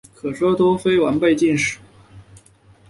[0.15, 1.77] 可说都非完备的晋史。